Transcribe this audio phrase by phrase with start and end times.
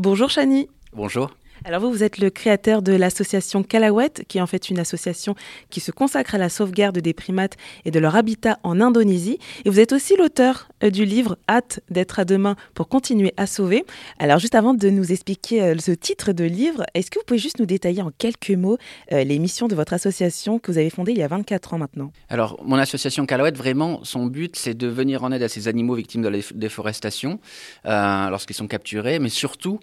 [0.00, 0.66] Bonjour Chani.
[0.94, 1.30] Bonjour.
[1.66, 5.34] Alors vous, vous êtes le créateur de l'association Kalawet, qui est en fait une association
[5.68, 9.38] qui se consacre à la sauvegarde des primates et de leur habitat en Indonésie.
[9.66, 13.46] Et vous êtes aussi l'auteur euh, du livre Hâte d'être à demain pour continuer à
[13.46, 13.84] sauver.
[14.18, 17.38] Alors juste avant de nous expliquer euh, ce titre de livre, est-ce que vous pouvez
[17.38, 18.78] juste nous détailler en quelques mots
[19.12, 21.78] euh, les missions de votre association que vous avez fondée il y a 24 ans
[21.78, 22.10] maintenant?
[22.30, 25.94] Alors mon association Kalawet, vraiment, son but, c'est de venir en aide à ces animaux
[25.94, 27.38] victimes de la déforestation
[27.84, 29.80] lorsqu'ils sont capturés, mais surtout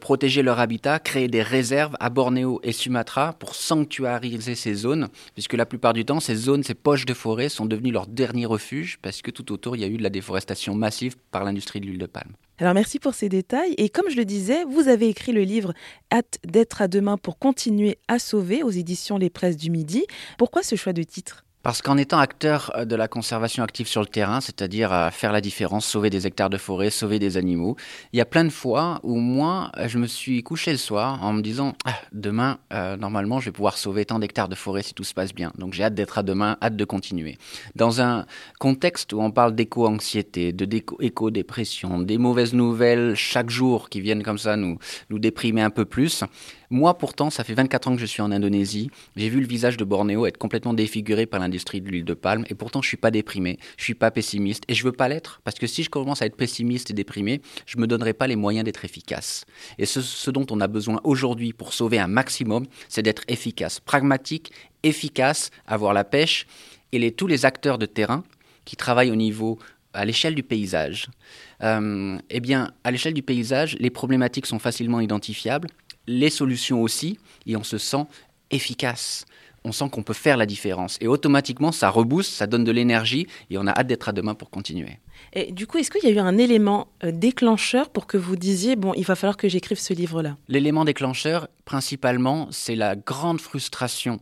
[0.00, 5.52] protéger leur habitat créer des réserves à Bornéo et Sumatra pour sanctuariser ces zones, puisque
[5.52, 8.98] la plupart du temps, ces zones, ces poches de forêt sont devenues leur dernier refuge,
[9.00, 11.86] parce que tout autour, il y a eu de la déforestation massive par l'industrie de
[11.86, 12.32] l'huile de palme.
[12.58, 13.74] Alors merci pour ces détails.
[13.78, 15.74] Et comme je le disais, vous avez écrit le livre
[16.12, 20.04] Hâte d'être à demain pour continuer à sauver aux éditions Les Presses du Midi.
[20.38, 21.44] Pourquoi ce choix de titre?
[21.64, 25.32] Parce qu'en étant acteur euh, de la conservation active sur le terrain, c'est-à-dire à faire
[25.32, 27.76] la différence, sauver des hectares de forêt, sauver des animaux,
[28.12, 31.24] il y a plein de fois où moi, euh, je me suis couché le soir
[31.24, 34.82] en me disant ah, demain, euh, normalement, je vais pouvoir sauver tant d'hectares de forêt
[34.82, 35.52] si tout se passe bien.
[35.56, 37.38] Donc j'ai hâte d'être à demain, hâte de continuer.
[37.74, 38.26] Dans un
[38.60, 40.68] contexte où on parle d'éco-anxiété, de
[41.00, 44.78] éco-dépression, des mauvaises nouvelles chaque jour qui viennent comme ça nous,
[45.08, 46.24] nous déprimer un peu plus,
[46.70, 48.90] moi, pourtant, ça fait 24 ans que je suis en Indonésie.
[49.16, 52.44] J'ai vu le visage de Bornéo être complètement défiguré par l'industrie de l'huile de palme.
[52.48, 54.64] Et pourtant, je suis pas déprimé, je suis pas pessimiste.
[54.68, 55.40] Et je veux pas l'être.
[55.44, 58.36] Parce que si je commence à être pessimiste et déprimé, je me donnerai pas les
[58.36, 59.44] moyens d'être efficace.
[59.78, 64.52] Et ce, dont on a besoin aujourd'hui pour sauver un maximum, c'est d'être efficace, pragmatique,
[64.82, 66.46] efficace, avoir la pêche.
[66.92, 68.24] Et tous les acteurs de terrain
[68.64, 69.58] qui travaillent au niveau
[69.92, 71.08] à l'échelle du paysage,
[71.62, 75.68] euh, eh bien, à l'échelle du paysage, les problématiques sont facilement identifiables
[76.06, 78.04] les solutions aussi, et on se sent
[78.50, 79.24] efficace.
[79.64, 80.98] On sent qu'on peut faire la différence.
[81.00, 84.34] Et automatiquement, ça rebooste, ça donne de l'énergie, et on a hâte d'être à demain
[84.34, 84.98] pour continuer.
[85.32, 88.36] Et du coup, est-ce qu'il y a eu un élément euh, déclencheur pour que vous
[88.36, 90.36] disiez, bon, il va falloir que j'écrive ce livre-là?
[90.48, 94.20] L'élément déclencheur, principalement, c'est la grande frustration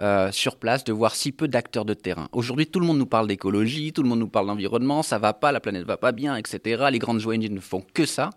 [0.00, 2.28] euh, sur place de voir si peu d'acteurs de terrain.
[2.32, 5.34] Aujourd'hui, tout le monde nous parle d'écologie, tout le monde nous parle d'environnement, ça va
[5.34, 6.86] pas, la planète va pas bien, etc.
[6.90, 8.30] Les grandes ONG ne font que ça,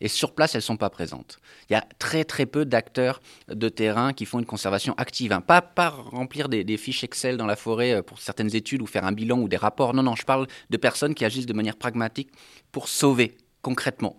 [0.00, 1.40] et sur place, elles sont pas présentes.
[1.68, 5.32] Il y a très très peu d'acteurs de terrain qui font une conservation active.
[5.32, 5.40] Hein.
[5.40, 8.86] Pas, pas remplir des, des, fiches Excel dans la forêt euh, pour certaines études ou
[8.86, 9.94] faire un bilan ou des rapports.
[9.94, 12.30] Non, non, je parle de personnes qui agissent de manière pragmatique
[12.70, 14.16] pour sauver concrètement.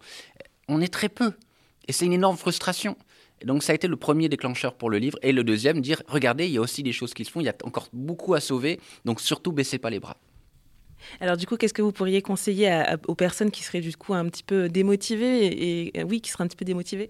[0.67, 1.33] On est très peu,
[1.87, 2.97] et c'est une énorme frustration
[3.46, 5.18] donc ça a été le premier déclencheur pour le livre.
[5.22, 7.46] Et le deuxième, dire, regardez, il y a aussi des choses qui se font, il
[7.46, 10.18] y a encore beaucoup à sauver, donc surtout baissez pas les bras.
[11.19, 14.25] Alors du coup, qu'est-ce que vous pourriez conseiller aux personnes qui seraient du coup un
[14.29, 17.09] petit peu démotivées et, oui, qui seraient un petit peu démotivées?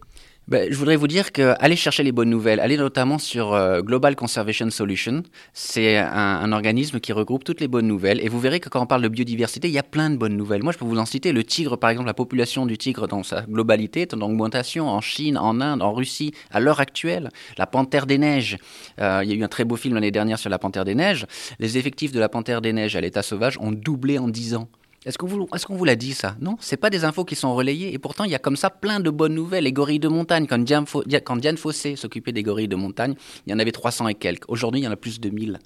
[0.51, 2.59] Ben, je voudrais vous dire que allez chercher les bonnes nouvelles.
[2.59, 5.23] Allez notamment sur euh, Global Conservation Solution.
[5.53, 8.19] C'est un, organisme qui regroupe toutes les bonnes nouvelles.
[8.19, 10.35] Et vous verrez que quand on parle de biodiversité, il y a plein de bonnes
[10.35, 10.62] nouvelles.
[10.62, 11.31] Moi, je peux vous en citer.
[11.31, 15.00] Le tigre, par exemple, la population du tigre dans sa globalité est en augmentation en
[15.00, 17.29] Chine, en Inde, en Russie, à l'heure actuelle.
[17.57, 18.57] La panthère des neiges.
[19.00, 20.95] Euh, il y a eu un très beau film l'année dernière sur la panthère des
[20.95, 21.28] neiges.
[21.59, 24.68] Les effectifs de la panthère des neiges à l'état sauvage ont doublé en 10 ans.
[25.03, 26.35] Est-ce qu'on vous, est l'a dit ça?
[26.41, 27.91] Non, c'est pas des infos qui sont relayées.
[27.91, 29.63] Et pourtant, il y a comme ça plein de bonnes nouvelles.
[29.63, 33.16] Les gorilles de montagne, quand Diane, Fossé s'occupait des gorilles de montagne,
[33.47, 34.47] il y en avait 300 et quelques.
[34.47, 35.57] Aujourd'hui, il y en a plus de 1000.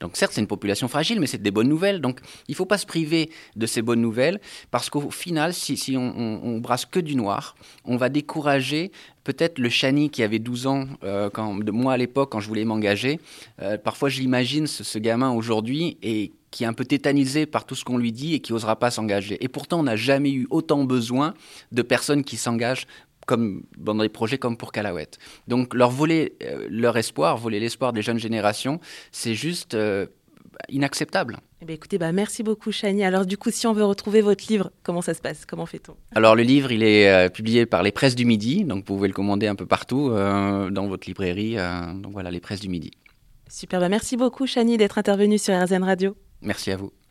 [0.00, 2.02] Donc certes, c'est une population fragile, mais c'est des bonnes nouvelles.
[2.02, 4.38] Donc il ne faut pas se priver de ces bonnes nouvelles,
[4.70, 8.92] parce qu'au final, si, on, brasse que du noir, on va décourager
[9.24, 12.64] peut-être le Chani qui avait 12 ans, euh, de moi à l'époque, quand je voulais
[12.64, 13.18] m'engager.
[13.60, 17.64] Euh, parfois, je l'imagine, ce, ce gamin aujourd'hui, et qui est un peu tétanisé par
[17.64, 19.42] tout ce qu'on lui dit et qui n'osera pas s'engager.
[19.42, 21.34] Et pourtant, on n'a jamais eu autant besoin
[21.72, 22.86] de personnes qui s'engagent
[23.28, 25.10] comme dans des projets comme pour Calawet.
[25.46, 28.80] Donc leur voler euh, leur espoir, voler l'espoir des jeunes générations,
[29.12, 30.06] c'est juste euh,
[30.70, 31.36] inacceptable.
[31.60, 33.04] Eh bien, écoutez, bah, merci beaucoup Chani.
[33.04, 35.44] Alors du coup, si on veut retrouver votre livre, comment ça se passe?
[35.44, 35.94] Comment fait-on?
[36.14, 39.08] Alors le livre, il est euh, publié par les Presses du Midi, donc vous pouvez
[39.08, 41.56] le commander un peu partout dans votre librairie.
[41.96, 42.92] donc voilà, les Presses du Midi.
[43.50, 46.16] Super, bah, merci beaucoup Chani d'être intervenu sur RZN Radio.
[46.40, 46.92] Merci à vous.